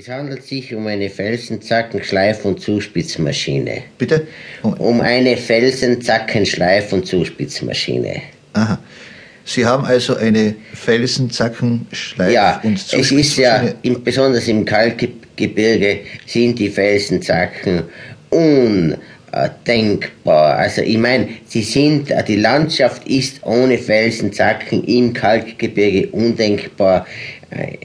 [0.00, 3.82] Es handelt sich um eine Felsenzacken-, Schleif- und Zuspitzmaschine.
[3.98, 4.26] Bitte?
[4.62, 8.22] Um eine Felsenzacken-, Schleif- und Zuspitzmaschine.
[8.54, 8.78] Aha.
[9.44, 13.66] Sie haben also eine Felsenzacken, Schleif- Ja, und es ist Zuspitzmaschine.
[13.66, 17.82] ja, im, besonders im Kalkgebirge sind die Felsenzacken
[18.30, 18.96] undenkbar.
[20.56, 27.06] Also ich meine, sie sind, die Landschaft ist ohne Felsenzacken im Kalkgebirge undenkbar.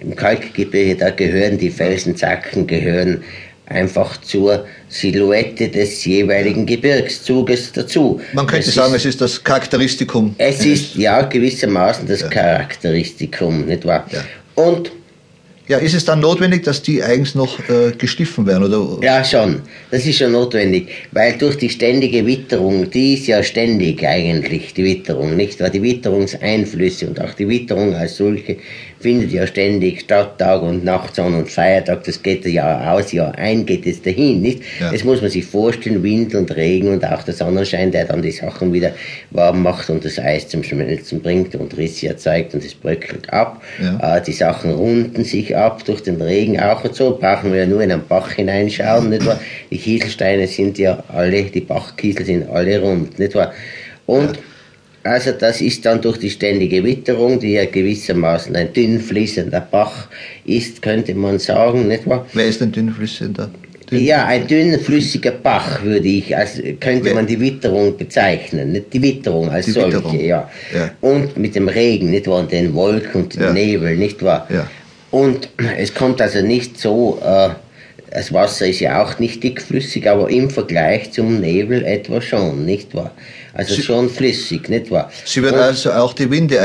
[0.01, 3.23] Im Kalkgebirge, da gehören die Felsenzacken, gehören
[3.67, 8.21] einfach zur Silhouette des jeweiligen Gebirgszuges dazu.
[8.33, 10.35] Man könnte Es sagen, ist, es ist das Charakteristikum.
[10.37, 14.05] es ist ja gewissermaßen das Charakteristikum, nicht wahr?
[14.11, 14.21] Ja.
[14.63, 14.91] Und
[15.67, 18.65] Ja, ist es dann notwendig, dass die eigens noch äh, gestiffen werden?
[18.65, 19.03] Oder?
[19.03, 19.61] Ja, schon.
[19.89, 24.83] Das ist schon notwendig, weil durch die ständige Witterung, die ist ja ständig eigentlich, die
[24.83, 25.71] Witterung, nicht wahr?
[25.71, 28.57] Die Witterungseinflüsse und auch die Witterung als solche
[29.05, 33.29] findet ja ständig statt, Tag und Nacht, Sonn und Feiertag, das geht ja aus, ja
[33.31, 34.63] ein geht es dahin, nicht?
[34.79, 34.91] Ja.
[34.91, 38.31] Das muss man sich vorstellen, Wind und Regen und auch der Sonnenschein, der dann die
[38.31, 38.93] Sachen wieder
[39.29, 43.61] warm macht und das Eis zum Schmelzen bringt und Risse erzeugt und es bröckelt ab.
[43.79, 44.17] Ja.
[44.17, 47.17] Äh, die Sachen runden sich ab durch den Regen auch und so.
[47.19, 49.39] Brauchen wir ja nur in einen Bach hineinschauen, nicht wahr?
[49.71, 53.53] Die Kieselsteine sind ja alle, die Bachkiesel sind alle rund, nicht wahr?
[54.05, 54.39] Und
[55.03, 60.07] also das ist dann durch die ständige Witterung, die ja gewissermaßen ein dünn fließender Bach
[60.45, 62.25] ist, könnte man sagen, nicht wahr?
[62.33, 63.27] Wer ist denn dünnflüssig?
[63.91, 68.91] Dünn Ja, ein dünn flüssiger Bach würde ich, als könnte man die Witterung bezeichnen, nicht
[68.93, 70.49] die Witterung als Die solche, Witterung, ja.
[70.73, 70.89] ja.
[71.01, 73.53] Und mit dem Regen, nicht wahr, und den Wolken und dem Ja.
[73.53, 74.47] Nebel, nicht wahr?
[74.51, 74.67] Ja.
[75.15, 75.47] Und
[75.77, 77.49] es kommt also nicht so, äh,
[78.11, 82.93] das Wasser ist ja auch nicht dickflüssig, aber im Vergleich zum Nebel etwa schon, nicht
[82.93, 83.11] wahr?
[83.53, 85.09] Also Sie- schon flüssig, nicht wahr?
[85.23, 86.59] Sie wird Und- also auch die Winde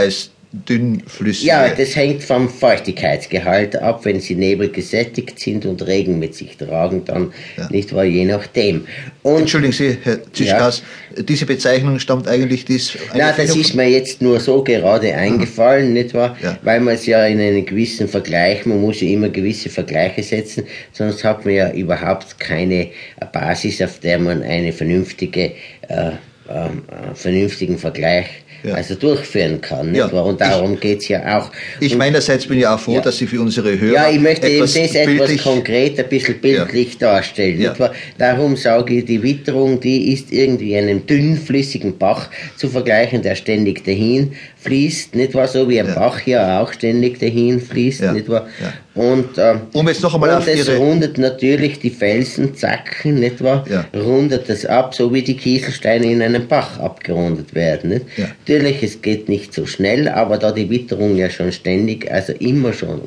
[0.52, 1.44] als dünnflüssig.
[1.46, 6.56] ja, das hängt vom Feuchtigkeitsgehalt ab, wenn sie Nebel gesättigt sind und Regen mit sich
[6.56, 7.68] tragen, dann Ja.
[7.70, 8.86] nicht wahr, je nachdem.
[9.22, 10.82] Und Entschuldigen Sie, Herr Zischkas,
[11.16, 12.96] diese Bezeichnung stammt eigentlich dies.
[13.14, 16.36] na, das ist mir jetzt nur so gerade eingefallen, nicht wahr?
[16.42, 16.58] Ja.
[16.62, 20.64] Weil man es ja in einen gewissen Vergleich, man muss ja immer gewisse Vergleiche setzen,
[20.92, 22.88] sonst hat man ja überhaupt keine
[23.32, 25.52] Basis, auf der man eine vernünftige,
[25.88, 26.10] äh,
[26.48, 28.26] ähm, äh, vernünftigen Vergleich
[28.62, 28.74] Ja.
[28.74, 30.12] also durchführen kann, nicht Ja.
[30.12, 30.26] wahr?
[30.26, 31.50] Und darum geht's ja auch.
[31.80, 33.00] Ich Und- meinerseits bin ja auch froh, Ja.
[33.00, 36.38] dass Sie für unsere Hörer Ja, ich möchte eben etwas das etwas konkret, ein bisschen
[36.40, 37.70] bildlich darstellen.
[38.18, 43.84] Darum sage ich, die Witterung, die ist irgendwie einem dünnflüssigen Bach zu vergleichen, der ständig
[43.84, 45.48] dahin fließt, nicht wahr?
[45.48, 45.94] So wie ein.
[45.94, 48.46] Bach ja auch ständig dahin fließt, nicht wahr?
[48.94, 53.42] Und, ähm, Um jetzt noch einmal und auf es Ihre- rundet natürlich die Felsenzacken, nicht
[53.42, 53.64] wahr?
[53.94, 58.04] Rundet das ab, so wie die Kieselsteine in einem Bach abgerundet werden, nicht?
[58.50, 58.56] Ja.
[58.58, 62.72] Natürlich, es geht nicht so schnell, aber da die Witterung ja schon ständig, also immer
[62.72, 63.00] schon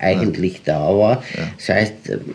[0.00, 1.50] eigentlich da war, Ja.
[1.56, 2.34] das heißt, ähm,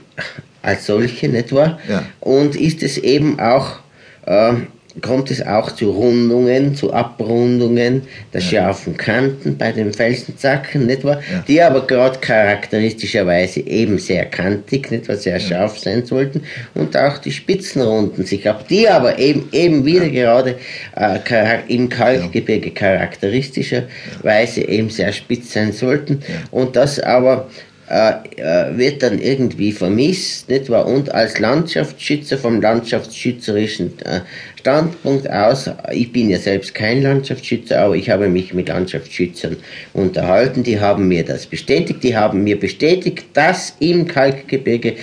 [0.61, 1.79] als solche, nicht wahr?
[1.89, 2.05] Ja.
[2.21, 3.79] Und ist es eben auch,
[4.27, 4.67] ähm,
[5.01, 11.21] kommt es auch zu Rundungen, zu Abrundungen der scharfen Kanten bei den Felsenzacken, nicht wahr?
[11.31, 11.43] Ja.
[11.47, 16.43] Die aber gerade charakteristischerweise eben sehr kantig, nicht wahr, sehr scharf sein sollten
[16.75, 20.57] und auch die Spitzen runden sich ab, die aber eben, eben wieder gerade
[20.95, 21.19] äh,
[21.67, 26.21] im Kalkgebirge charakteristischerweise eben sehr spitz sein sollten
[26.51, 27.47] und das aber
[27.89, 30.87] äh, äh, wird dann irgendwie vermisst, nicht wahr?
[30.87, 34.21] Und als Landschaftsschützer vom landschaftsschützerischen äh,
[34.63, 39.57] Standpunkt aus, ich bin ja selbst kein Landschaftsschützer, aber ich habe mich mit Landschaftsschützern
[39.91, 44.93] unterhalten, die haben mir das bestätigt, die haben mir bestätigt, dass im Kalkgebirge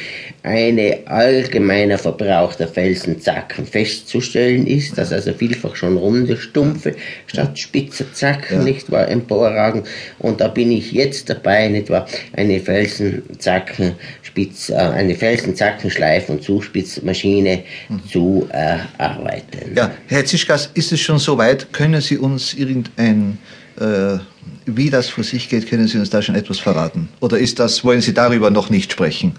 [0.43, 6.95] eine allgemeiner Verbrauch der Felsenzacken festzustellen ist, dass also vielfach schon runde Stumpfe
[7.27, 8.65] statt spitzer Zacken, Ja.
[8.65, 9.83] nicht wahr, emporragen.
[10.21, 13.93] Und da bin ich jetzt dabei, nicht wahr, eine Felsenzacken,
[14.23, 17.65] Spitz, äh, eine Felsenzackenschleif- und Zuspitzmaschine
[18.11, 19.50] zu erarbeiten.
[19.75, 21.73] Ja, Herr Zischkas, ist es schon soweit?
[21.73, 23.39] Können Sie uns irgendein,
[23.79, 24.19] äh,
[24.67, 27.09] wie das vor sich geht, können Sie uns da schon etwas verraten?
[27.21, 29.33] Oder ist das, wollen Sie darüber noch nicht sprechen?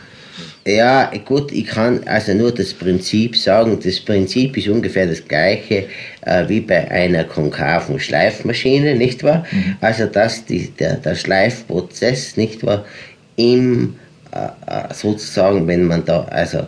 [0.66, 3.80] Ja, gut, ich kann also nur das Prinzip sagen.
[3.84, 5.85] Das Prinzip ist ungefähr das gleiche
[6.22, 9.46] äh, wie bei einer konkaven Schleifmaschine, nicht wahr?
[9.82, 12.85] Also, dass die, der, der Schleifprozess, nicht wahr,
[13.38, 13.96] im,
[14.32, 16.68] äh, äh, sozusagen, wenn man da, also,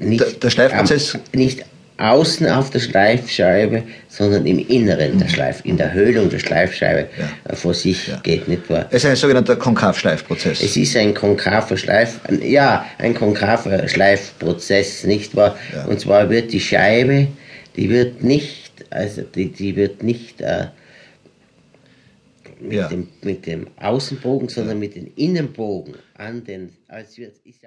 [0.00, 1.64] nicht, Der- der Schleifprozess- am, nicht
[1.98, 7.52] außen auf der Schleifscheibe, sondern im Inneren der Schleif, in der Höhlung der Schleifscheibe Ja.
[7.52, 8.18] äh, vor sich Ja.
[8.22, 8.86] geht, nicht wahr?
[8.90, 10.62] Es ist ein sogenannter Konkavschleifprozess.
[10.62, 15.56] Es ist ein konkaver Schleif, ja, ein konkaver Schleifprozess, nicht wahr?
[15.74, 15.84] Ja.
[15.86, 17.28] Und zwar wird die Scheibe,
[17.76, 20.66] die wird nicht, also die, die wird nicht äh,
[22.60, 27.64] mit, dem, mit dem Außenbogen, sondern mit dem Innenbogen an den, als wird, ist ja